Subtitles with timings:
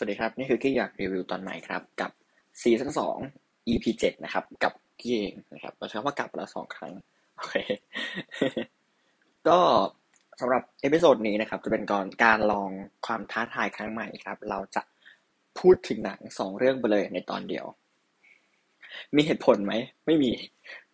[0.00, 2.10] สวัสดีครับ นี่คือกี้อยากรีวิวตอนใหม่ครับ กับ
[2.60, 3.16] ซีซั่นสอง
[3.68, 6.92] EP เจ็ดนะครับ กับกี้เองนะครับเราใช้คำว่ากลับแล้วสองครั้ง
[7.36, 7.56] โอเค
[9.48, 9.58] ก็
[10.40, 12.70] สำหรับ episode นี้นะครับ จะเป็นก่อนการลอง
[13.06, 14.82] ความท้าทายครั้งใหม่ครับ เราจะ
[15.58, 17.66] พูดถึงหนังสองเรื่องไปเลยในตอนเดียว
[19.16, 19.72] มีเหตุผลไหม
[20.06, 20.30] ไม่มี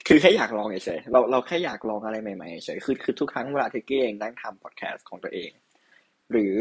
[0.07, 5.51] คือแค่อยากลองเฉยๆเราเราแค่อยากลองอะไรใหม่ๆเฉยๆคือคือทุกครั้งเวลาที่กี้เองนั่งทำพอดแคสต์ของตัวเอง
[6.33, 6.55] หรือ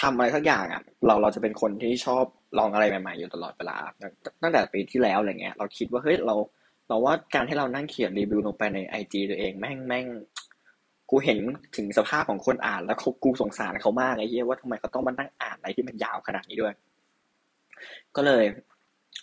[0.00, 2.24] ทำอะไรสักอย่างอะเราเราจะเป็นคนที่ชอบ
[2.58, 3.76] ลองอะไรใหม่ๆอยู่ตลอดเวลา
[4.42, 6.34] ตั้งแต่ปีที่แล้วอะไรเงี้ย เราคิดว่าเฮ้ยเรา
[6.88, 10.06] เราว่าการที่เรานั่งเขียนรีวิวลงไปในไอจีตัวเองแม่งแม่ง
[11.10, 11.38] กูเห็น
[11.76, 16.74] ถึงสภาพของคนอ่านแล้วเขากูสงสารเขามากไอ้เหี้ยว่าทำไมเขาต้องมานั่งอ่านอะไรที่มันยาวขนาดนี้ด้วย
[18.16, 18.44] ก็เลย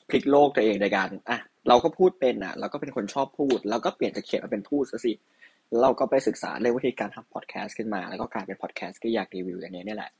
[0.10, 5.14] พลิกโลกตัวเองในการอะเราก็พูดเป็นอะเราก็เป็นคนชอบพูดแล้วก็เปลี่ยนจากเขียนมาเป็นพูดซะสิ
[5.82, 10.12] เราก็ไปศึกษาเรื่องวิธีการทำพอดแคสต์ขึ้นมา แล้วก็กลายเป็นพอดแคสต์ที่อยากรีวิวอย่างนี้นี่แหละ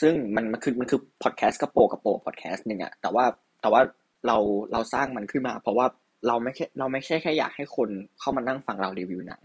[0.00, 3.24] ซึ่งมันมันคือมันคือพอดแคสต์กระโปกระโปพอดแคสต์หนึ่งอะแต่ว่า
[3.60, 3.80] แต่ว่า
[4.26, 4.36] เรา
[4.72, 5.86] เราสร้างมันขึ้นมา เพราะว่า
[6.26, 9.42] เราไม่แค่เราไม่ใช่แค่อยากให้คนเข้ามานั่งฟังเรารีวิวหนัง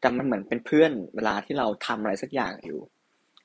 [0.00, 2.80] แต่มันเหมือนเป็นเพื่อนเวลาที่เราทำอะไรสักอย่างอยู่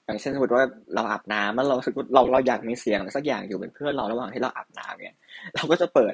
[0.05, 0.63] อย่างเช่นสมมติว่า
[0.95, 5.17] เราอาบน้ำแล้วเรารู้สึกเราเราอยากมีเสียงอะไรสักอย่างอยู่เป็นเพื่อนเราระหว่างที่เราอาบน้ำเนี่ย
[5.55, 6.13] เราก็จะเปิด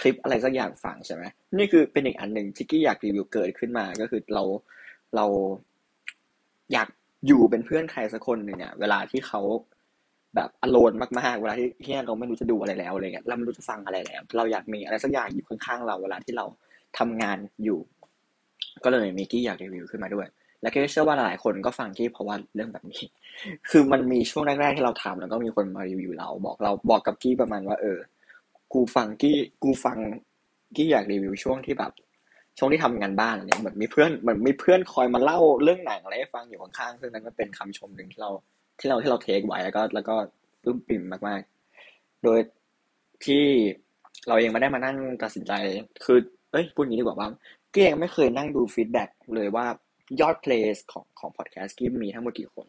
[0.00, 1.24] คลิปอะไรสักอย่างฟังใช่ไหม
[1.58, 4.42] นี่คือเป็นอีกอันหนึ่งที่กี้อยากรีวิวเกิดขึ้นมาก็คือเรา
[5.16, 5.26] เรา
[6.72, 6.88] อยาก
[7.26, 9.40] อยู่เป็นเพื่อนใครสักคนหนึ่งเนี่ยเวลาที่เขา
[10.36, 16.46] แบบอโลนมากๆ เวลาที่ที่เราไม่รู้จะดูอะไรแล้วอะไรเงี้ยเราไม่รู้จะฟังอะไรแล้ว เราอยากมีอะไรสักอย่างอยู่ข้างๆเราเวลาที่เรา
[16.98, 17.78] ทำงานอยู่
[18.84, 20.26] ก็เลยมีกี้อยากรีวิวขึ้นมาด้วย
[20.62, 23.02] และก็เชื่อว่าหลายคนก็ฟังกี้เพราะว่าเรื่องแบบนี้
[23.70, 27.98] คือมันมีช่วงแรกๆที่เราทำแล้วก็มีคนมารีวิวเราบอกเราบอกกับกี้ประมาณว่า เออ
[28.72, 29.98] กูฟังกี้กูฟัง
[30.76, 31.92] กี้อยากรีวิวช่วงที่แบบ
[32.58, 38.30] ช่วงที่ทำงานบ้านอะไรเหมือนมีเพื่อนเหมือนมีเพื่อนคอยมาเล่าเรื่องหนังอะไรให้ฟังอยู่ข้างๆซึ่งนั้นก็เป็นคำชมหนึ่งที่เรา
[38.82, 40.14] ที่เราที่เรา take ไว้แล้วก็แล้วก็
[40.62, 42.38] ปลื้มปริ่มมากๆ โดย
[43.24, 43.44] ที่
[44.28, 45.52] เราเองไม่ได้มานั่งตัดสินใจ
[46.04, 46.18] คือ
[46.52, 47.28] เอ้ยพูดงี้ดีกว่าว่า
[47.72, 49.66] กี้เองไม่เคยนั่งดู feedback เลยว่า
[50.20, 52.66] ยอด play ของของพอดแคสต์กี้มีทั้งหมดกี่คน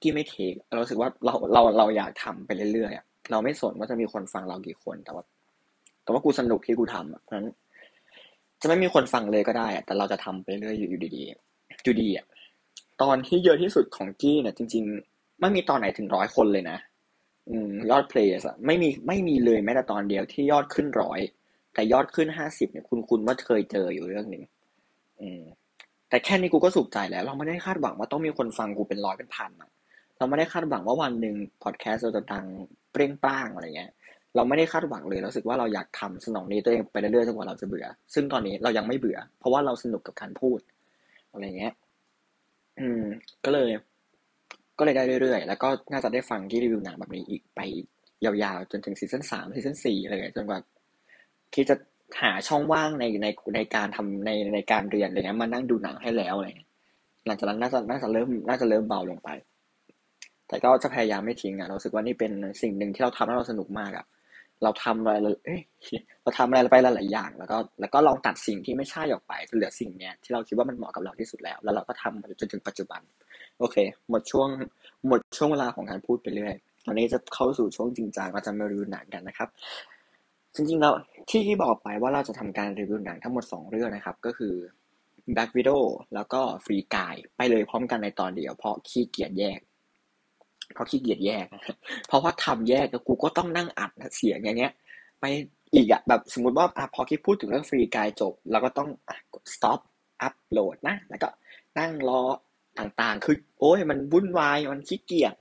[0.00, 5.24] กี้ไม่เทคเราสึกว่าเราเราเราอยากทำไปเรื่อยๆเราไม่สนว่าจะมีคนฟังเรากี่คนแต่ว่า
[6.02, 7.48] แต่ว่ากูสนุกที่กูทำอะเพราะฉะนั้น
[8.60, 12.26] จะไม่มีคนฟังเลยก็ได้แต่เราจะทำไปเรื่อยอยู่ดีๆอยู่ดีอะ
[13.02, 16.78] ตอนที่เยอะที่สุดของกี้เนี่ยจริง ๆ ไม่มีตอนไหนถึงร้อยคนเลยนะ
[17.48, 21.20] อืมยอดเพลย์อะไม่มีไม่มีเลยแม้แต่ตอนเดียวที่ยอดขึ้นร้อย
[21.74, 24.42] แต่ยอดขึ้นห้าสิบเนี่ยคุณคุณว่าเคยเจออยู่เรื่องหนึ่ง
[25.20, 25.42] อืม
[26.08, 29.70] แต่แค่นี้กูก็สุขใจแล้ว เราไม่ได้คาดหวังว่าต้องมีคนฟังกูเป็นร้อยเป็นพันอะ
[30.18, 32.46] เราไม่ได้คาดหวังว่าวันหนึ่งพอดแคสต์เราจะดัง
[32.92, 33.90] เปรี้ยงปร้างอะไรเงี้ย
[34.36, 40.58] เราไม่ได้คาดหวังเลยเรารู้สึกว่าเราอยากทำสนอง need ตัวเองไปเรื่อยๆจนกว่าเราจะเบื่อ ซึ่งตอนนี้เรายังไม่เบื่อ เพราะว่าเราสนุกกับการพูด
[41.32, 41.72] อะไรเงี้ย
[42.80, 43.02] อืม
[43.44, 43.70] ก็เลย
[44.78, 47.60] ก็เลยได้เรื่อยๆ แล้วก็น่าจะได้ฟังที่รีวิวหนังแบบนี้อีกไป
[48.24, 50.58] ยาวๆ จนถึงซีซั่นสามซีซั่นสี่อะไรจนกว่า
[51.54, 51.74] ที่จะ
[52.22, 56.48] หาช่องว่างในในในการทำในในการเรียนอะไรเงี้ยมานั่งดูหนังให้แล้วอะไร
[57.26, 59.28] หลังจากนั้นน่าจะน่าจะเริ่มน่าจะเริ่มเบาลงไป
[60.48, 62.32] แต่ก็จะพยายามไม่ทิ้งอะเราสึกว่านี่เป็น
[62.62, 64.04] สิ่งหนึ่งที่เราทำแล้วเราสนุกมากอะ
[64.62, 65.60] เราทำอะไรเอ้ย
[66.22, 73.00] เราทำอะไรไปหลายๆอย่าง แล้วก็แล้วก็ลองตัดสิ่งที่ไม่ใช่ออกไปจนเหลือสิ่งเนี้ยที่เราคิดว่ามันเหมาะกับเราที่สุดแล้ว แล้วเราก็ทำจนถึงปัจจุบัน
[73.58, 73.76] โอเค
[74.10, 74.48] หมดช่วง
[75.08, 76.54] หมดช่วงเวลาของการพูดไปเรื่อย
[76.86, 79.48] ตอนนี้จะเข้าสู่ช่วงจริงจังเราจะมารีวิวหนังกันนะครับ
[80.54, 80.92] จริงๆแล้ว
[81.30, 84.54] ที่ที่บอกไปว่าเราจะทำการรีวิวหนังทั้งหมด 2 เรื่องนะครับ ก็คือ
[85.34, 85.82] Black Widow
[86.14, 89.60] แล้วก็ Free Guy ไปเลยพร้อมกันในตอนเดียวเพราะขี้เกียจแยก
[90.74, 91.46] เพราะขี้เกียจแยก
[92.08, 94.72] เพราะว่าทำแยกกูก็ต้องนั่งอัดเสียงอย่างเงี้ย
[95.20, 95.24] ไป
[95.74, 98.88] อีกอะแบบสมมติว่าอพอคิดพูดถึงเรื่องฟรีกายจบ เราก็ต้อง
[99.34, 99.78] กด stop
[100.22, 101.28] อัปโหลดนะ แล้วก็
[101.78, 102.22] นั่งรอ
[102.78, 105.34] ต่างๆ คือ โอ้ยมันวุ่นวายมันขี้เกียจ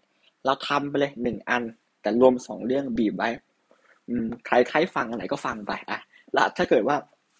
[0.45, 1.63] เราทำไปเลยหนึ่งอัน
[2.01, 3.29] แต่รวมสองเรื่องบีบไว้
[4.45, 5.99] ใครใครฟังอะไรก็ฟังไปอะ
[6.33, 6.97] แล้วถ้าเกิดว่า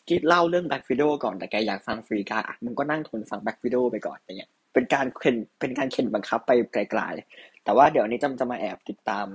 [0.09, 9.27] กี้เล่าเรื่อง Black Widow ก่อนแต่แกอยากฟัง Free Guy อะมึงก็นั่งทนฟัง Black Widow ไปก่อนอย่างเงี้ยเป็นการเข็นเป็นการเข็นบังคับไปกลายๆ แต่ว่าเดี๋ยวนี้จะจะมาแอบติดตาม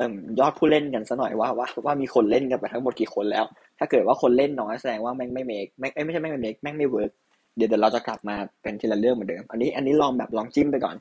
[0.00, 3.44] ยอดผู้เล่นกันซะหน่อยว่าว่าว่ามีคนเล่นกันไปทั้งหมดกี่คนแล้ว
[3.78, 7.10] ถ้าเกิดว่าคนเล่นน้อยแสดงว่าแม่งไม่ make แม่งไม่ใช่แม่งไม่ make แม่งไม่ work
[7.56, 10.96] เดี๋ยวเดี๋ยวเราจะกลับมาเป็นทีละเรื่องเหมือนเดิม อันนี้อันนี้ลองแบบลองจิ้มไปก่อน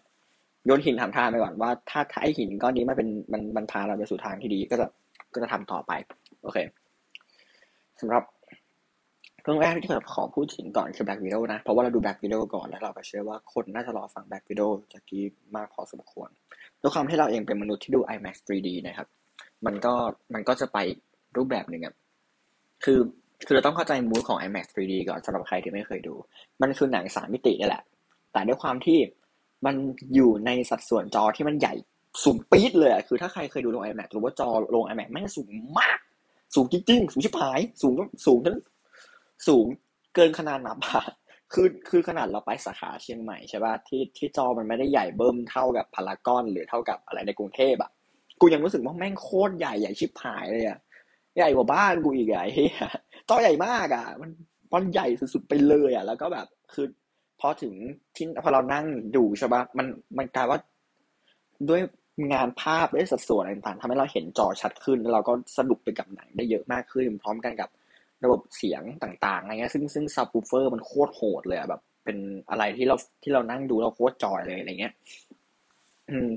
[0.65, 4.88] โยนหินถามทางไปก่อนว่า ถ้าถ้าไอหินก้อนนี้มันเป็นมันมันพาเราไปสู่ทางที่ดีก็จะ
[5.33, 5.91] ก็จะทำต่อไป
[6.44, 6.57] โอเค
[8.01, 8.23] สำหรับ
[9.47, 15.23] เรื่องแรกที่ผมขอพูดถึงก่อนคือ Black Widow นะ เพราะว่าเราดู Black Widow ก่อนแล้วเราก็เชื่อว่าคนน่าจะรอฟัง Black Widow จากกี้
[15.55, 16.29] มากพอสมควร
[16.81, 19.07] ด้วยความที่เราเองเป็นมนุษย์ที่ดู IMAX 3D นะครับ
[19.65, 19.94] มันก็
[20.33, 20.77] มันก็จะไป
[21.38, 21.94] รูปแบบหนึ่งอะ
[22.83, 22.99] คือ
[23.45, 26.15] คือเราต้องเข้าใจมูดของ IMAX 3D ก่อนสำหรับใครที่ไม่เคยดู
[26.61, 27.83] มันคือหนังสามมิตินี่แหละ
[28.31, 29.00] แต่ด้วยความที่
[29.65, 29.75] มัน
[30.15, 31.73] อยู่ในสัดส่วนจอที่มันใหญ่
[32.23, 36.00] สูงปี๊ดเลยอะคือถ้าใครเคยดูลง iMac หรือว่าจอลง iMac แม่งสูงมาก
[36.55, 37.93] สูงจริงๆ สูงชิบหาย สูง
[38.25, 38.57] สูงทั้ง
[39.48, 39.66] สูง
[40.16, 41.04] เกินขนาดนับอะ
[41.54, 47.92] คือคือขนาดเราไปสาขาเชียงใหม่ใช่ป่ะที่ที่จอมันไม่ได้ใหญ่เบิ่มเท่ากับพารากอนหรือเท่ากับอะไรในกรุงเทพอะ
[48.42, 50.80] กูยังรู้สึกว่าแม่งโคตรใหญ่ใหญ่ชิบหายเลยอะ
[51.38, 52.88] ใหญ่กว่าบ้านกูอีกไอ้เหี้ย
[53.30, 54.30] จอใหญ่มากอะมัน
[54.74, 56.86] มันใหญ่สุดๆไปเลยอะแล้วก็แบบคือ
[57.39, 57.74] พอถึง
[58.16, 58.86] ที่พอเรานั่ง
[59.16, 59.88] ดูใช่ป่ะมัน
[60.18, 60.60] มันกลายว่า
[61.69, 61.81] ด้วย
[62.34, 67.69] งานภาพด้วยสัดส่วนต่างๆทำให้เราเห็นจอชัดขึ้น แล้วเราก็สนุกไปกับหนังได้เยอะมากขึ้น พร้อมกันกับ
[68.23, 72.17] ระบบเสียงต่างๆอะไรเงี้ยซึ่งซึ่งซับวูเฟอร์มันโคตรโหดเลยแบบเป็น
[72.49, 74.93] อะไรที่เราที่เรานั่งดูเราโคตร joy เลยอะไรเงี้ย
[76.09, 76.29] อืม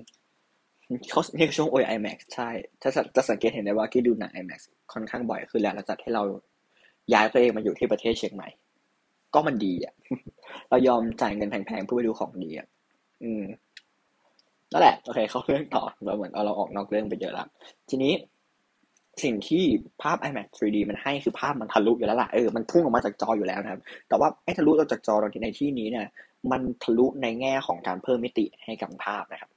[1.10, 2.50] เขาเรียกช่วง o IMAX ใช่
[2.82, 4.60] ถ้าจะสังเกตเห็นได้ว่าที่ดูหนัง IMAX
[4.92, 6.22] ค่อนข้างบ่อยขึ้นแล้วหลังจากที่เรา
[7.12, 8.48] ย้ายตัวเองมาอยู่ที่ประเทศเชียงใหม่
[9.34, 9.94] ก็มันดีอะ
[10.70, 12.66] เรายอมจ่ายเงินแพงๆเพื่อไปดูของดีอะ
[13.22, 13.42] อืม
[14.72, 17.46] นั่นแหละ โอเค เขาเรื่องต่อเราเหมือนเอาเราออกนอกเรื่องไปเยอะแล้ว
[17.88, 18.12] ทีนี้
[19.22, 19.64] สิ่งที่
[20.02, 26.06] ภาพ iMac 3D มันให้คือภาพมันทะลุอยู่แล้วล่ะเออมันพุ่งออกมาจากจออยู่แล้วนะครับ แต่ว่าไอ้ทะลุออกจากจอตอนในที่นี้เนี่ย
[26.52, 29.50] มันทะลุในแง่ของการเพิ่มมิติให้กับภาพนะครับ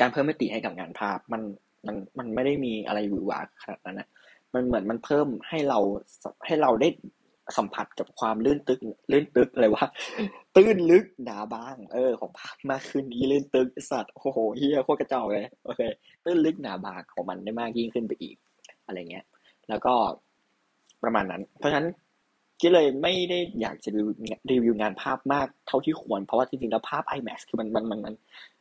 [0.00, 1.42] การเพิ่มมิติให้กับงานภาพมัน
[1.86, 4.08] มันมันไม่ได้มีอะไรหวือหวาขนาดนั้นนะ
[4.54, 5.78] มันเหมือนมันเพิ่มให้เรา
[6.46, 6.88] ให้เราได้
[7.58, 8.80] สัมผัสกับความลื่นตึก
[9.12, 9.86] ลื่นตึกอะไรวะ
[10.56, 15.80] ตื้นลึกหนาบาง เออ ของภาพมากขึ้นนี้ลื่นตึกสัตว์โอ้โหเฮียโคตรกระจอกเลยโอเค
[16.24, 18.36] ตื้นลึกหนาบางของมันได้มากยิ่งขึ้นไปอีก
[18.86, 19.24] อะไรเงี้ย
[19.68, 19.94] แล้วก็
[21.02, 21.88] ประมาณนั้น เพราะฉะนั้น
[22.62, 24.16] ก็เลยไม่ได้อยากจะรีวิว
[24.50, 28.14] รีวิวงานภาพมากเท่าที่ควร เพราะว่าจริงๆแล้วภาพ IMAX คือมันมันมันมัน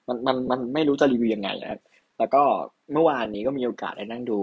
[0.08, 1.82] มันมันมันไม่รู้จะรีวิวยังไงนะ
[2.20, 2.44] แล้วก็
[2.94, 4.40] เมื่อวานนี้ก็มีโอกาสได้นั่งดู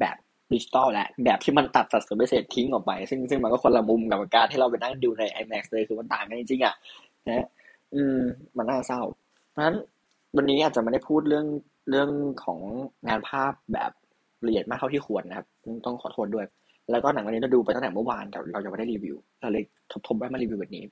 [0.00, 0.16] แบบ
[0.52, 6.74] ดิจิตอลแหละแบบที่มันตัดสัดส่วนพิเศษทิ้งออกไป ซึ่งซึ่งมันก็คนละมุมกับการที่เราไปนั่งดูใน IMAX เลยคือมันต่างกันจริงๆอะ
[7.26, 7.46] นะ
[7.94, 8.18] อืม
[8.56, 9.00] มันน่าเศร้า
[9.50, 9.76] เพราะฉะนั้น
[10.36, 11.46] วันนี้อาจจะไม่ได้พูดเรื่อง
[11.90, 12.08] เรื่อง
[12.44, 12.60] ของ
[13.08, 13.90] งานภาพแบบ
[14.46, 15.46] ละเอียดมากเท่าที่ควรนะครับ
[15.84, 16.46] ต้องขอโทษด้วย
[16.90, 20.84] แล้วก็หนังวันนี้เราดูไปตั้งแต่เมื่อวานแต่เรายังไม่ได้รีวิวเราเลยทบทบไว้มารีวิวแบบนี้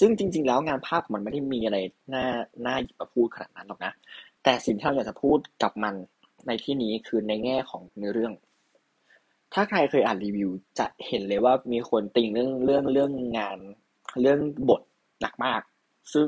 [0.00, 1.78] ซึ่งจริง ๆ แล้วงานภาพมันไม่ได้มีอะไร
[2.12, 2.24] น่า
[2.66, 3.92] น่าหยิบมาพูดขนาดนั้นหรอกนะ
[4.44, 5.94] แต่สิ่งที่เราอยากจะพูดกับมัน
[6.46, 8.32] ในที่นี้คือในแง่ของเนื้อเรื่อง
[9.54, 13.58] ถ้าใครเคยอ่านรีวิว จะเห็นเลยว่ามีคนติงเรื่องเรื่องเรื่องงาน
[14.20, 14.38] เรื่อง
[14.68, 14.82] บท
[15.20, 15.60] หนักมาก
[16.14, 16.26] ซึ่ง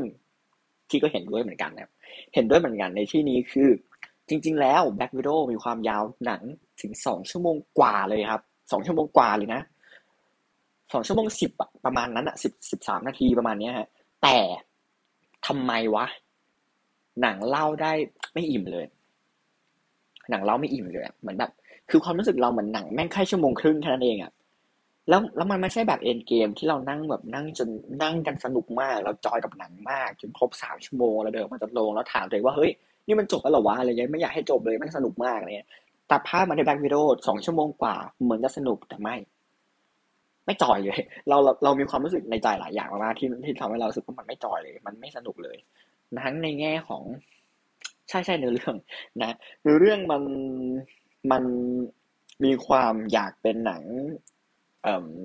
[0.89, 1.91] ที่ก็เห็นด้วยเหมือนกันนะ
[2.35, 3.69] เห็นด้วยเหมือนกันในที่นี้คือ
[4.29, 6.43] จริง ๆ แล้ว Black Widow มีความยาวหนัง
[6.83, 8.43] ถึงสองชั่วโมงกว่าเลยครับ
[8.73, 9.61] สองชั่วโมงกว่าเลยนะ
[10.93, 13.89] สองชั่วโมงสิบอะประมาณนั้นอะสิบสิบสามนาทีประมาณนี้ฮะ
[14.23, 14.37] แต่
[15.47, 16.07] ทำไมวะ
[17.23, 17.93] หนังเล่าได้
[18.35, 18.87] ไม่อิ่มเลย
[20.31, 21.51] หนังเล่าไม่อิ่มเลยเหมือนแบบ
[21.93, 24.33] คือความรู้สึกเราเหมือนหนังแม่งแค่ชั่วโมงครึ่งแค่นั้นเองอะ
[25.09, 27.69] แล้วแล้วมันไม่ใช่แบบเอ็นเกมที่เรานั่งแบบนั่งจน
[28.03, 32.71] นั่งกันสนุกมาก เราจอยกับหนังมากจนครบสามชั่วโมงแล้วเดินมาจากโรงแล้วถามตัวเองว่าเฮ้ย
[33.07, 35.67] นี่มันจบแล้วหรอวะอะไรเงี้ยไม่อยากให้จบเลยมันสนุกมากเลย
[36.11, 39.17] ตัดภาพมาในแบ็กวิดีโอสองชั่วโมงกว่าเหมือนจะสนุกแต่ไม่
[40.47, 45.57] ไม่จอยเลย เราเราเรามีความรู้สึกในใจหลายอย่างมากที่ที่ทำให้เราสึกว่ามันไม่จอยเลย มันไม่สนุกเลย
[46.25, 47.03] ทั้งในแง่ของ
[48.09, 48.77] ใช่ใช่เนื้อเรื่อง
[49.23, 50.23] นะเนื้อเรื่องมัน
[51.31, 51.45] มัน
[52.45, 53.83] มีความอยากเป็นหนัง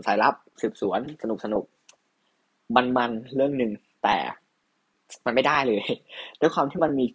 [0.06, 1.66] สายลับสืบสวนสนุกสนุก
[2.76, 3.72] มันๆเรื่องหนึ่ง
[4.04, 4.18] แต่
[5.26, 5.84] มันไม่ได้เลย
[6.40, 7.06] ด้วยความที่มันมี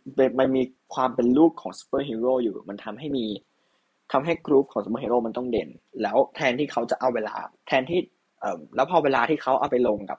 [0.40, 0.62] มันมี
[0.94, 3.26] ความเป็นลูกของซูเปอร์ฮีโร่อยู่ มันทำให้มี
[4.12, 5.68] ทำให้กรุ๊ปของซูเปอร์ฮีโร่มันต้องเด่น
[6.02, 7.34] แล้วแทนที่เขาจะเอาเวลา
[7.66, 8.00] แทนที่
[8.40, 10.18] เอ่อแล้วพอเวลาที่เขาเอาไปลงกับ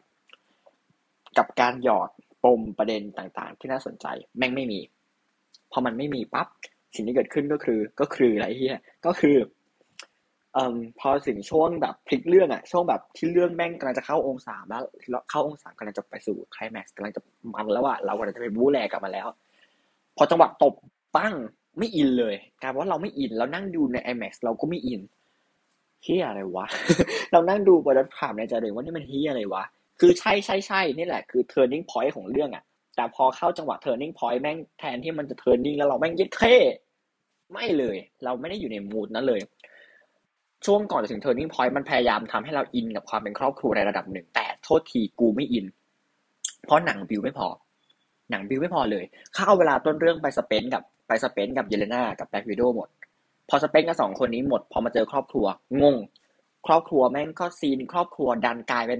[1.37, 2.09] กับการหยอด
[2.43, 4.05] ปมประเด็นต่างๆ ที่น่าสนใจ
[4.37, 4.79] แม่งไม่มี
[5.71, 6.47] พอมันไม่มีปั๊บ
[6.95, 9.37] สิ่งที่เกิดขึ้นก็คือ ก็คืออะไรเฮียก็คือ
[10.55, 10.59] อ
[10.99, 14.83] พอถึงช่วงแบบพลิกเรื่องอะช่วงแบบที่เรื่องแม่งกำลังจะเข้าองศาแล้ว
[15.29, 17.21] เข้าองศากำลังจะไปสู่ไคลแม็กซ์กำลังจะ
[17.53, 19.27] มันแล้วอะเรากำลังจะไปบู๊แลกลับมาแล้ว
[20.17, 20.73] พอจังหวะตบ
[21.15, 21.33] ปั้ง
[21.77, 25.01] ไม่อินเลยกลายว่าเราไม่อินแล้วนั่งดูใน IMAX เราก็ไม่อิน
[26.03, 26.65] เฮียอะไรวะ
[27.31, 29.63] เรานั่งดูไปแล้วถามในใจเลยว่านี่มันเฮียอะไรวะ
[29.99, 32.63] คือใช่ใช่ใช่นี่แหละคือ turning point ของเรื่องอะ
[32.95, 36.55] แต่พอเข้าจังหวะ turning point แม่งแทนที่มันจะ turning แล้วเราแม่งยึดเท่
[37.53, 39.41] ไม่เลย เราไม่ได้อยู่ในมูดนั้นเลย
[40.65, 45.65] ช่วงก่อนจะถึง turning point มันพยายามทำให้เราอินกับความเป็นครอบครัวในระดับหนึ่ง แต่โทษทีกูไม่อิน
[46.65, 47.47] เพราะหนังบิวไม่พอ
[48.31, 52.89] หนังบิวไม่พอเลยเขาเอาเวลาต้นเรื่องไปสเปนกับไปสเปนกับเยเลนากับแบ็กวิดโอหมด
[53.49, 55.45] พอสเปนกับสองคนนี้หมด พอมาเจอครอบครัว
[55.81, 55.95] งง
[56.67, 58.99] ครอบครัวแม่งก็ซีน ครอบครัวดันกลายเป็น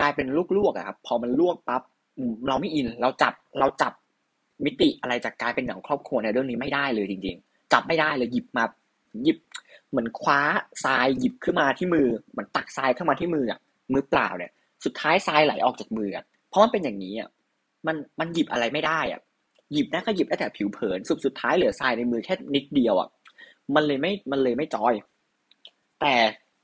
[0.00, 0.26] กลายเป็น
[0.56, 1.82] ลวกๆอะครับ พอมันลวกปั๊บ
[2.48, 3.92] เราไม่อิน เราจับ เราจับ
[4.64, 8.64] มิติอะไรจากกายเป็นหนังครอบครัวในเรื่องนี้ไม่ได้เลยจริง ๆ จับไม่ได้เลยหยิบมา
[9.24, 9.38] หยิบ
[9.90, 10.40] เหมือนคว้า
[10.84, 13.60] ทรายหยิบขึ้นมาที่มือเหมือนตักทรายเข้ามาที่มืออะ
[13.92, 14.52] มือเปล่าเนี่ย
[14.84, 17.28] สุดท้ายทรายไหลออกจากมืออะเพราะมันเป็นอย่างนี้อะ
[17.86, 19.20] มันมันหยิบอะไรไม่ได้อะ
[19.72, 23.08] หยิบได้ก็หยิบได้แต่ผิวเผินสุดสุดท้ายเหลือทรายในมือแค่นิดเดียวอะ
[23.74, 24.94] มันเลยไม่มันเลยไม่จอย
[26.00, 26.14] แต่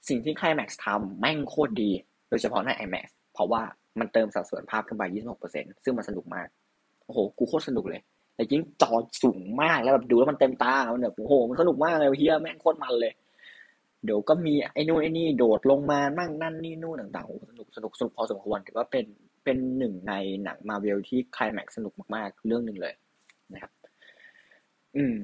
[0.09, 1.91] สิ่งที่คลแม็กซ์ทำแม่งโคตรดี
[2.29, 3.63] โดยเฉพาะใน IMAX เพราะว่า
[4.01, 5.03] มันเติมสัดส่วนภาพขึ้นไป
[5.45, 6.49] 26%ซึ่งมันสนุกมาก
[7.11, 8.03] โอ้โห กูโคตรสนุกเลย
[8.35, 13.13] แต่ยิ่งจอสูงมากแล้วแบบดูแล้วมันเต็มตา มันแบบโอ้โห มันสนุกมากเลยเฮียแม่งโคตรมันเลย
[14.05, 19.07] เดี๋ยวก็มีไอ้นู่นไอ้นี่โดดลงมามั่งนั่นนี่นู่นต่างๆโอ้สนุกสนุกสนุกพอสมควรถือว่าเป็น
[19.45, 20.15] เป็นหนึ่งใน
[20.45, 22.95] หนังมาเวลที่คลายแม็กสนุกมากๆ เรื่องหนึ่งเลย
[23.53, 23.73] นะครับ
[24.97, 25.17] อืม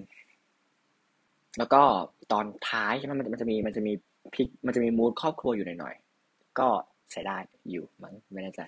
[1.58, 1.82] แล้วก็
[2.32, 3.92] ตอนท้ายใช่ไหมมันมันจะมีมันจะมี
[4.34, 6.68] พิกมันจะมีมูดครอบครัวอยู่หน่อยๆก็
[7.12, 7.38] ใช้ได้
[7.70, 8.62] อยู่มั้งไม่แน่ใจ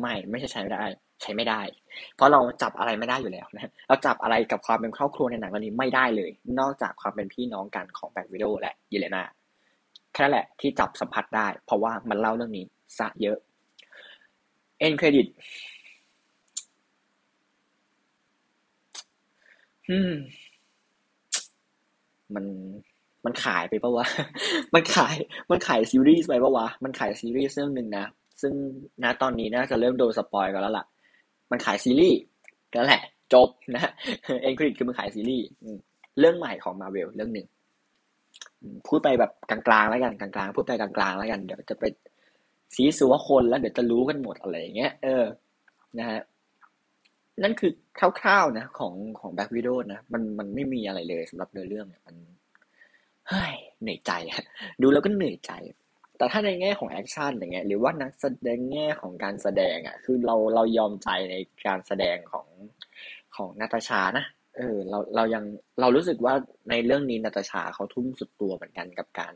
[0.00, 0.84] ไม่ ไม่ใช่ใช้ไม่ได้
[1.22, 1.60] ใช้ไม่ได้
[2.14, 9.24] เพราะเราจับอะไรไม่ได้อยู่แล้วนะ เราจับอะไรกับความเป็นครอบครัวในหนังเรื่องนี้ไม่ได้เลย นอกจากความเป็นพี่น้องกันของแบ็ควิดโอและเยเลนา
[10.12, 12.64] แค่นั่นแหละที่จับสัมผัสได้ เพราะว่ามันเล่าเรื่องนี้
[12.98, 13.38] ซะเยอะ
[14.78, 15.26] end credit
[19.88, 20.12] อืม
[22.34, 22.44] มัน
[23.24, 24.06] มันขายไปปะวะ
[24.74, 25.14] มันขาย
[25.50, 28.06] มันขายซีรีส์ไปปะวะ มันขายซีรีส์เรื่องหนึ่งนะ
[28.40, 28.52] ซึ่ง
[29.02, 30.86] ณตอนนี้น่าจะเริ่มโดน spoil กันแล้วล่ะ
[31.50, 32.20] มันขายซีรีส์
[32.74, 33.02] ก็แหละ
[33.34, 33.90] จบนะ
[34.42, 35.46] end credit คือมันขายซีรีส์
[36.18, 37.46] เรื่องใหม่ของมาเวลเรื่องหนึ่ง
[38.86, 41.84] พูดไปแบบกลางๆแล้วกันกลางๆพูดไปกลางๆแล้วกันเดี๋ยวจะไป
[42.74, 45.24] สีสัวคนแล้วเดี๋ยวจะรู้กันหมดอะไรอย่างเงี้ยเออ
[45.98, 46.20] นะฮะ
[47.42, 47.72] นั่นคือ
[48.20, 52.16] คร่าวๆนะของของ Black Widow นะมันมันไม่มีอะไรเลยสำหรับเนื้อเรื่องเนี่ยมัน
[53.28, 54.12] เฮ้ยเหนื่อยใจ
[54.82, 55.52] ดูแล้วก็เหนื่อยใจ
[56.18, 62.46] แต่ถ้าในแง่ของ action อย่างเงี้ยหรือว่านักแสดงแง่ของการแสดงอะ คือเราเรายอมใจในการแสดงของ
[63.36, 64.24] ของนาตาชานะ
[64.56, 65.44] เออเราเรายัง
[65.80, 66.34] เรารู้สึกว่า
[66.70, 69.34] ในเรื่องนี้นาตาชาเขาทุ่มสุดตัวเหมือนกันกับการ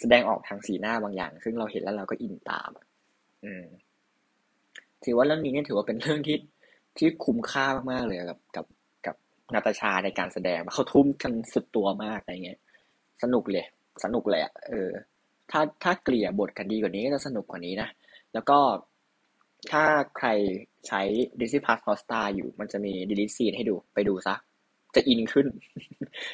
[0.00, 2.70] แสดงออกทางสีหน้าบางอย่าง ซึ่งเราเห็นแล้วเราก็อินตาม
[3.44, 3.64] อืม
[5.04, 6.38] ถือว่าเรื่องนี้เนี่ยถือว่าเป็นเรื่องที่
[6.98, 8.66] ที่คุ้มค่ามากๆเลยกับกับ
[9.06, 9.16] กับ
[9.54, 12.60] นาตาชาในการแสดงเขาทุ่มกันสุดตัวมากอะไรเงี้ย
[13.22, 13.66] สนุกเลย
[14.04, 14.90] สนุกเลยอะเออ
[15.50, 17.88] ถ้าถ้าเกลี่ยบทกันดีกว่านี้ก็จะสนุกกว่านี้นะ
[18.34, 18.58] แล้วก็
[19.72, 19.84] ถ้า
[20.18, 20.28] ใคร
[20.88, 21.00] ใช้
[21.38, 24.34] Disney Plus Hotstar อยู่มันจะมี delete scene ให้ดูไปดูซะ
[24.94, 25.46] จะอินขึ้น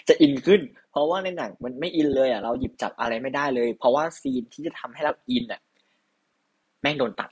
[0.09, 5.61] จะอินขึ้น เพราะว่าในหนังมันไม่อินเลยอะเราหยิบจับอะไรไม่ได้เลย เพราะว่า scene ที่จะทำให้เราอินอะ
[6.81, 7.31] แม่งโดนตัด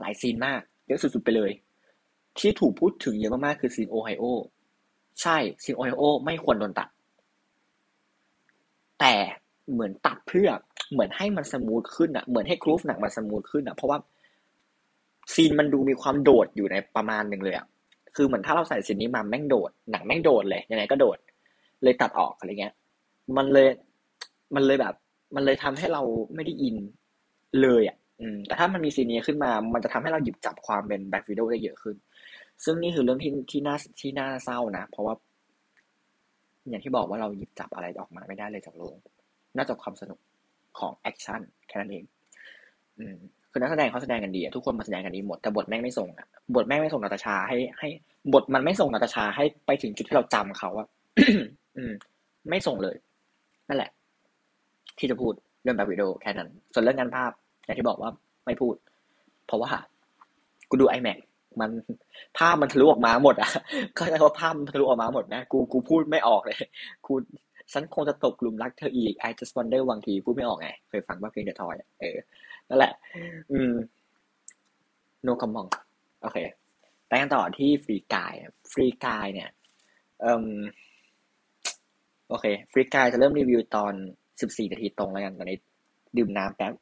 [0.00, 1.50] หลาย scene มากเยอะสุดๆไปเลย
[2.38, 4.24] ที่ถูกพูดถึงเยอะมากๆคือ scene Ohio
[5.22, 6.88] ใช่ scene Ohio ไม่ควรโดนตัด
[9.00, 9.14] แต่
[9.72, 10.48] เหมือนตัดเพื่อ
[10.92, 13.98] เหมือนให้มัน smooth ขึ้นอะเหมือนให้ groove หนังมัน smooth ขึ้นอะเพราะว่า
[15.34, 17.66] scene มันดูมีความโดดอยู่ในประมาณหนึ่งเลยอะ
[18.16, 21.18] คือเหมือนถ้าเราใส่ scene นี้มาแม่งโดด หนังแม่งโดดเลยยังไงก็โดด
[21.82, 22.74] เลยตัดออกอะไรเงี้ย
[23.36, 23.68] มันเลย
[24.54, 24.94] มันเลยแบบ
[25.34, 26.02] มันเลยทำให้เรา
[26.34, 26.76] ไม่ได้อิน
[27.62, 31.96] เลยอะอืมแต่ถ้ามันมี scene นี้ขึ้นมา มันจะทำให้เราหยิบจับความเป็น Black Widow ได้เยอะขึ้น
[32.64, 35.14] ซึ่งนี่คือเรื่องที่ที่น่าที่น่าเศร้านะ เพราะว่า
[36.68, 38.96] อย่างที่บอกว่าเราหยิบจับอะไรออกมาไม่ได้เลยจากโรง
[39.56, 40.18] น่าจะความสนุก
[40.78, 42.04] ของแอคชั่นแค่นั้นเอง
[42.98, 43.16] อืม
[43.50, 47.88] คือนักแสดงเขาแสดงกันดีทุกคนมาแสดงกันดีหมดแต่บทแม่งไม่ส่งอะบทแม่งไม่ส่งนาตาชาให้ให้
[48.32, 50.86] บทมันไม่ส่งนาตาชาให้ไปถึงจุดที่เราจำเขาอะ
[51.76, 51.92] อืม
[52.50, 52.96] ไม่ส่งเลย
[53.68, 53.90] นั่นแหละ
[54.98, 57.30] ที่จะพูดเรื่องแบบวิดีโอแค่นั้น ส่วนเรื่องงานภาพ
[57.64, 58.10] อย่างที่บอกว่า
[58.46, 58.74] ไม่พูด
[59.46, 59.70] เพราะว่า
[60.70, 61.18] กูดู iMac
[61.60, 61.70] มัน
[62.38, 63.50] ภาพมันทะลุออกมาหมดอะ
[63.96, 66.58] ก็ใช้ว่าภาพมันทะลุออกมาหมดนะ กูกูพูดไม่ออกเลย
[67.06, 67.12] กู
[67.72, 72.16] ฉันคงจะตกหลุมรักเธออีก I just wonder บางทีพูดไม่ออกไง เคยฟังว่าเพลงเดอะทอยเออ
[72.68, 72.92] นั่นแหละ
[73.52, 73.72] อืม
[75.26, 75.70] no comment
[76.22, 76.38] โอเค
[77.06, 78.32] ไปกันต่อที่ฟรีกาย
[78.72, 79.50] ฟรีกายเนี่ย
[80.20, 80.48] เอ่อ
[82.28, 83.94] โอเคฟรีกายจะเริ่มรีวิวตอน
[84.40, 85.58] สิบสี่นาทีตรงแล้วกัน ตอนนี้
[86.16, 86.72] ดื่มน้ำแป๊บ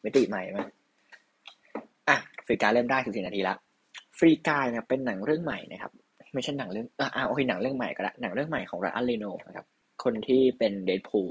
[0.00, 0.58] ไม่ติใหม่ไหม
[2.08, 2.16] อะ
[2.46, 3.54] ฟรีกายเริ่มได้สิบสี่นาทีละ
[4.18, 5.92] ฟรีกายเนี่ยเป็นหนังเรื่องใหม่นะครับ
[6.34, 9.66] ไม่ใช่หนังเรื่องอ่าโอเคหนังเรื่องใหม่ก็แล้วหนังเรื่องใหม่ของไรอันเลโนนะครับ
[10.04, 11.30] คนที่เป็นเดดพูล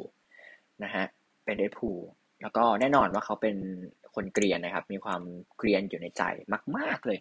[0.83, 1.05] นะฮะ
[1.45, 1.97] เป็นเดดพูล
[2.41, 3.55] แล้วก็แน่นอนว่าเขาเป็น
[4.15, 5.21] คนเกรียนนะครับ มีความ
[5.57, 6.23] เกรียนอยู่ในใจ
[6.77, 7.19] มาก ๆเลย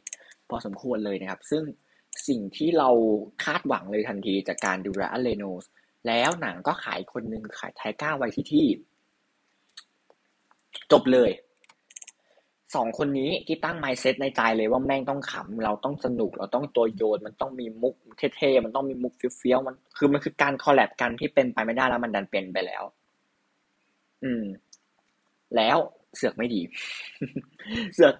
[0.48, 1.62] พอสมควรเลยนะครับ ซึ่ง
[2.28, 2.88] สิ่งที่เรา
[3.44, 5.64] คาดหวังเลยทันทีจากการดูราอัลเลโนส
[6.06, 8.66] แล้วหนังก็ขายคนหนึ่งขายไทก้าไว้ที่ที่
[10.92, 11.30] จบเลย
[12.74, 17.94] สองคนนี้ที่ตั้งไมเซ็ตในใจเลยว่าแม่งต้องขำเราต้องสนุกเราต้องตัวโยนมันต้องมีมุก
[18.36, 22.82] เท่ๆมันต้องมีมุกเฟี้ยวๆมันคือมันคือการ collab กันที่เป็นไปไม่ได้แล้วมันดันเป็นไปแล้ว
[24.24, 24.44] อืม
[25.56, 25.78] แล้ว
[26.16, 26.60] เสือกไม่ดี
[27.94, 28.14] เสือก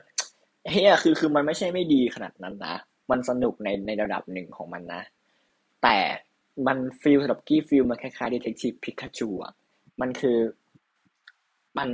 [0.71, 2.77] เหี้ยคือคือมันไม่ใช่ไม่ดีขนาดนั้นนะ
[3.11, 5.03] มันสนุกในในระดับหนึ่งของมันนะ
[5.83, 5.99] แต่
[6.67, 9.53] มัน feel สำหรับกี้ feel มันคล้ายๆ Detective Pikachu อะ
[10.01, 10.39] มันคือ
[11.79, 11.89] มัน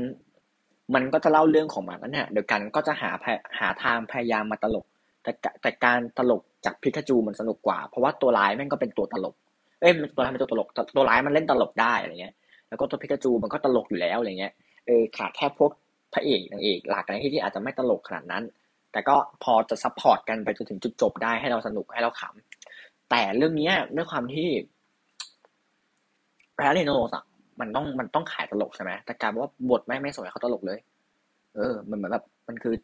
[0.94, 3.10] มันก็จะเล่าเรื่องของมันนั่นแหละเดียวกันก็จะหา
[3.58, 4.86] หาทางพยายามมาตลก
[5.22, 5.32] แต่
[5.62, 9.34] แต่การตลกจากพิกาจูมันสนุกกว่า เพราะว่าตัวร้ายแม่งก็เป็นตัวตลก
[9.80, 12.34] เอ้ยตัวร้ายเป็นตัวตลกตัวร้ายมันเล่นตลกได้อะไรเงี้ย
[12.68, 14.52] แล้วก็ตัวพิกาจูมันก็ตลกอยู่แล้วอะไรเงี้ย
[14.86, 15.70] เออขาดแค่พวก
[16.12, 18.44] พระเอกนางเอกหลักอะไรที่ที่อาจจะไม่ตลกขนาดนั้น
[18.92, 24.48] แต่ก็พอจะ support กันไปจนถึงจุดจบได้ให้เราสนุกให้เราขำแต่เรื่องนี้ด้วยความที่
[26.56, 27.24] Ryan Reynolds อะ
[27.60, 30.78] มันต้องมันต้องขายตลกใช่ไหมแต่กลายว่าบทไม่ไม่ช่วยเขาตลกเลย
[31.56, 32.74] เออ มันเหมือนแบบมันคือ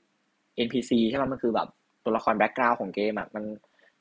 [0.66, 1.68] NPC ใช่ไหมมันคือแบบ
[2.04, 3.44] ตัวละครแบ็กกราวของเกมอะมัน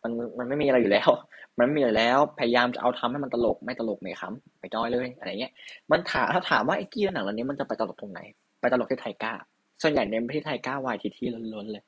[0.03, 1.09] มันมันไม่มีอะไรอยู่แล้ว
[1.57, 5.53] มันไม่มีอะไรแล้ว พยายามจะเอาทำให้มันตลกไม่ตลกไหม่ขำไปจอยเลยอะไรเงี้ย
[5.91, 8.19] มันถามถ้าถามว่าไอ้กี้หนังเรื่องนี้มันจะไปตลกตรงไหน
[8.61, 9.33] ไปตลกที่ไทก้า
[9.81, 11.83] ส่วนใหญ่เน้นไปที่ไทก้าวายทีที่ล้นๆเลย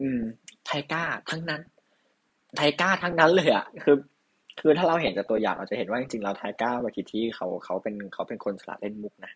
[0.00, 0.20] อืม
[0.66, 1.60] ไทก้าทั้งนั้น
[2.56, 3.96] ไทก้าทั้งนั้นเลยอะ คือ
[4.60, 9.32] คือถ้าเราเห็นจากตัวอย่างเราจะเห็นว่าจริงๆเราไทก้าวายทีที่เขาเขาเป็นเขาเป็นคนฉลาดเล่นมุกนะ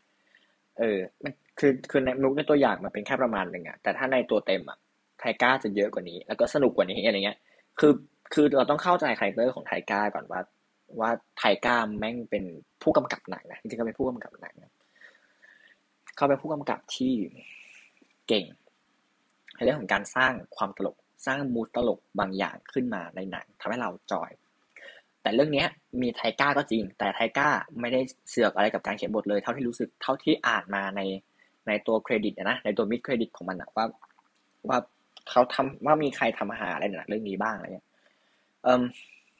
[0.79, 4.79] เออมันคือคือในมุกในตัวอย่างมันเป็นแค่ประมาณหนึ่งอะแต่ถ้าในตัวเต็มอะ
[5.21, 7.38] Taika จะเยอะกว่านี้ แล้วก็สนุกกว่านี้อะไรเงี้ย
[7.81, 7.93] คือ
[8.33, 10.41] คือเราต้องเข้าใจ character ของ Taika ก่อนว่า
[11.00, 12.45] ว่า Taika แม่งเป็น
[12.83, 14.55] ผู้กำกับหนังนะจริงๆก็เป็นผู้กำกับหนัง
[16.17, 17.14] เขาเป็นผู้กำกับที่
[18.29, 18.45] เก่ง
[19.55, 24.31] ในเรื่องของการสร้างความตลกสร้าง mood ตลกบางอย่างขึ้นมาในหนังทำให้เรา enjoy
[25.23, 25.64] แต่เรื่องนี้
[26.02, 27.49] มี Taika ก็จริง แต่ Taika
[27.81, 28.00] ไม่ได้
[28.31, 31.00] เสือกอะไรกับการเขียนบทเลย เท่าที่รู้สึกเท่าที่อ่านมาใน
[31.67, 33.87] ในตัวเครดิตนะในตัว mid-credit ของมันนะว่า
[34.69, 34.79] ว่า
[35.31, 37.87] เขาทำว่ามีใครทำอาหารอะไรในเรื่องนี้บ้างอะไรเงี้ย
[38.64, 38.83] เอ่ม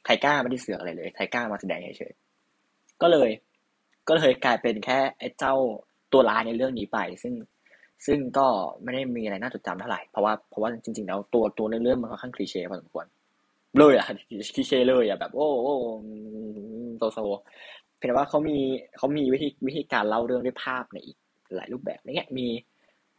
[0.03, 3.29] Taika ไม่ได้เสือกอะไรเลย Taika มาแสดงเฉยๆก็เลย
[4.07, 5.55] ก็เลยกลายเป็นแค่ไอ้เจ้า
[6.13, 7.33] ตัวร้ายในเรื่องนี้ไป ซึ่ง
[8.05, 8.47] ซึ่งก็
[8.83, 13.05] ไม่ได้มีอะไรน่าจดจำเท่าไหร่เพราะว่าเพราะว่าจริงๆแล้วตัวตัวเรื่องมันค่อนข้าง cliché พอสมควร
[13.77, 14.05] เลยอะ
[14.55, 15.73] cliché เลยอะแบบ โอ้โอ้
[16.97, 17.19] so so
[17.97, 18.57] เพียงแต่ว่าเขามี
[18.97, 21.17] เขามีวิธีวิธีการเล่าเรื่องด้วยภาพในอีก
[21.55, 22.47] หลายรูปแบบอย่างเงี้ยมี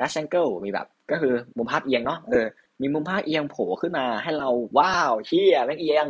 [0.01, 2.47] Dutch angle มีแบบ ก็คือมุมภาพเอียงเนาะเออ
[2.81, 6.07] มีมุมภาพเอียงโผล่ขึ้นมาให้เราว้าวเหี้ยแม่งเอียง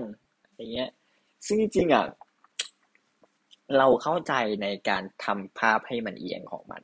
[0.57, 0.91] อย่างเงี้ย
[1.47, 2.05] ซึ่งจริงๆอะ
[3.79, 6.83] เราเข้าใจในการทำภาพให้มันเอียงของมัน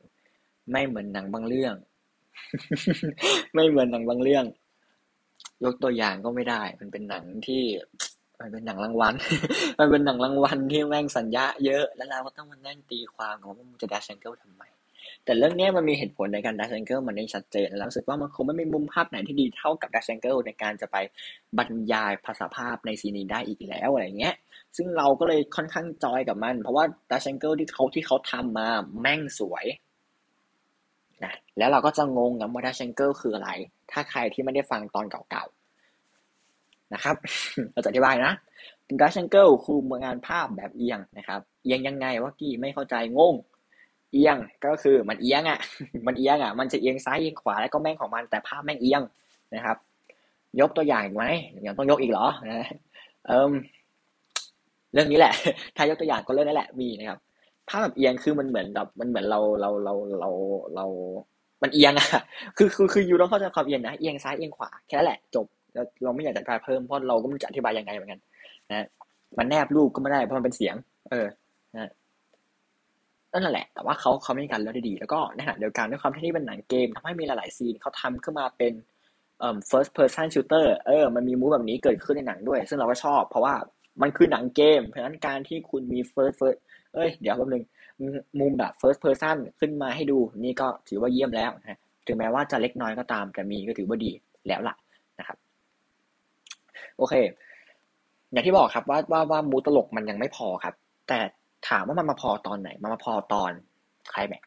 [0.71, 1.75] ไม่เหมือนหนังบางเรื่อง
[3.53, 4.45] ไม่เหมือนหนังบางเรื่อง
[5.63, 7.63] ยกตัวอย่างก็ไม่ได้ มันเป็นหนังที่
[8.39, 9.13] มันเป็นหนังรางวัล
[9.79, 14.63] มันเป็นหนังรางวัลที่แม่งสัญญะเยอะ แล้วเราก็ต้องมานั่งตีความของว่ามันจะ Dutch angle ทำไม
[15.25, 20.97] แต่เรื่องนี้มันมีเหตุผลในการ Dutch angle มันได้ชัดเจน แล้วรู้สึกว่ามันคงไม่มีมุมภาพไหนที่ดีเท่ากับ Dutch angle ในการจะไป
[21.57, 24.35] บรรยายภาษาภาพใน scene นี้ได้อีกแล้วอะไรเงี้ย
[24.77, 28.67] ซึ่งเราก็เลยค่อนข้าง enjoy กับมัน เพราะว่า Dutch angle ที่เขาที่เขาทำมา
[29.01, 29.65] แม่งสวย
[31.25, 33.49] นะแล้วเราก็จะงงกับว่าดัชแองเกิลคืออะไร
[33.91, 37.15] ถ้าใครที่ไม่ได้ฟังตอนเก่าๆนะครับ
[37.73, 38.33] เราจะอธิบายนะ
[39.01, 43.35] ดัชแองเกิลคืองานภาพแบบเอียงนะครับ เอียงยังไงว่ากี้ไม่เข้าใจงง
[44.11, 45.59] เอียงก็คือมันเอียงอะ
[46.07, 49.01] มันเอียงอะ มันจะเอียงซ้ายเอียงขวาแล้วก็แม่งของมันแต่ภาพแม่งเอียง
[49.55, 49.77] นะครับ
[50.59, 51.25] ยกตัวอย่างไหม
[51.65, 52.69] ยังต้องยกอีกเหรอนะ
[53.27, 53.51] เอิม
[54.93, 55.33] เรื่องนี้แหละ
[55.75, 57.19] ถ้ายกตัวอย่างก็เรื่องนี้แหละมีนะครับ
[57.71, 60.29] ภาแบบเอียงคือมันเหมือนแบบมันเหมือนเราเราเราเรา
[60.75, 60.85] เรา
[61.61, 62.07] มันเอียงอะ
[62.57, 65.45] คือคือคืออยู่ต้องเข้าใจความเอียงนะเอียงซ้ายเอียงขวาแค่นั้นแหละจบ
[66.03, 68.19] เราไม่อยากจะอธิบายเพิ่มเพราะเราก็ไม่รู้จะอธิบายยังไงเหมือนกัน
[68.69, 68.87] นะ
[69.37, 70.75] มันแนบรูปก็ไม่ได้เพราะมันเป็นเสียง
[71.09, 71.27] เออ
[71.75, 71.91] นะ
[73.33, 78.73] นั่นแหละ แต่ว่าเขาเขาไม่มีการเลือกได้ดี แล้วก็ในขณะเดียวกันด้วยความที่นี่เป็นหนังเกมทำให้มีหลายๆซีนเขาทำขึ้นมาเป็น
[79.39, 83.55] เอ่อ first person shooter เออ มันมีมูฟแบบนี้เกิดขึ้นในหนังด้วย ซึ่งเราก็ชอบ เพราะว่า
[84.01, 86.59] มันคือหนังเกม เพราะฉะนั้นการที่คุณมี first first
[86.93, 87.63] เอ้ย เดี๋ยวแป๊บนึง
[88.39, 94.11] มุมแบบ first person ขึ้นมาให้ดู นี่ก็ถือว่าเยี่ยมแล้วนะถึงแม้ว่าจะเล็กน้อยก็ตาม แต่มีก็ถือว่าดี
[94.47, 94.75] แล้วล่ะ
[95.19, 95.37] นะครับ
[96.97, 97.13] โอเค
[98.31, 100.73] อย่างที่บอกครับว่าว่าว่ามูตลกมันยังไม่พอครับ
[101.07, 101.19] แต่
[101.69, 103.51] ถามว่ามันมาพอตอนไหน มันมาพอตอน
[104.13, 104.43] คลแม็ก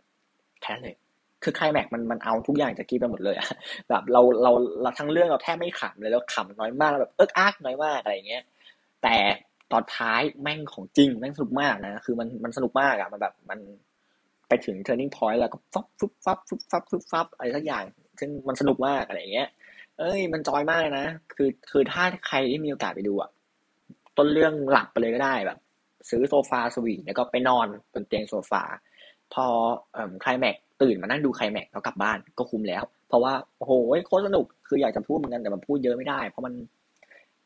[0.62, 0.94] แค่เลย
[1.42, 3.48] คือคลแม็กมันมันเอาทุกอย่างจากกีไปหมดเลยอะ
[3.88, 4.52] แบบเราเรา
[4.82, 8.42] เราทั้งเรื่องเราแทบไม่ขำเลยเราขำน้อยมากแบบเอิกอักน้อยมากอะไรเงี้ย
[9.02, 9.16] แต่
[9.72, 13.58] ตอนท้ายแม่งของจริงแม่งสนุกมากนะคือมันมันสนุกมากอะมันแบบมัน
[14.48, 17.84] ไปถึง turning point แล้วก็ฟับฟุบฟับฟุบฟับฟุบฟับอะไรสักอย่าง
[18.20, 19.48] ซึ่งมันสนุกมากอะไรเงี้ย
[19.98, 23.30] เอ้ย มันจอยมากนะ คือคือถ้าใครที่มีโอกาสไปดูอะ
[24.18, 25.58] ต้นเรื่องหลับไปเลยก็ได้แบบ
[26.10, 28.62] ซื้อโซฟาสวีทแล้วก็ไปนอนบนเตียงโซฟา
[29.34, 29.46] พอ
[29.92, 33.72] เอ่อคลายแม็กตื่นมานั่งดูคลายแม็กแล้วกลับบ้านก็คุ้มแล้ว เพราะว่าโอ้โห
[34.06, 36.54] โคตรสนุกคืออยากจะพูดเหมือนกันแต่มันพูดเยอะไม่ได้ เพราะมัน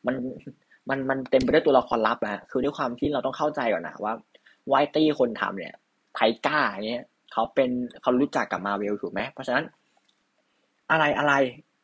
[0.05, 0.15] มัน
[0.89, 4.13] มันมันเต็มไปด้วยตัวละครลับอะคือด้วยความที่เราต้องเข้าใจก่อนนะว่า
[4.67, 5.73] ไวตี้คนทำเนี่ย
[6.15, 7.69] ไทก้าเนี้ยเขาเป็น
[8.01, 9.65] เขารู้จักกับมาเวลถูกไหมเพราะฉะนั้น
[10.91, 11.33] อะไรอะไร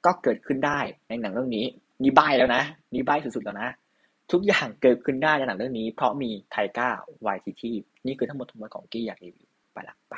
[0.06, 0.80] ก็เกิดขึ้นได้
[1.10, 1.66] ในหนังเรื่องนี้
[2.04, 3.70] นี่ใบแล้วนะนี่ใบสุดๆแล้วนะ
[4.32, 6.90] ทุกอย่างเกิดขึ้นได้ในหนังเรื่องนี้ เพราะมีไทก้า
[7.36, 7.64] YTT
[8.06, 10.16] นี่คือทั้งหมดทั้งมวลของกี้อยากรีวิวไปละไป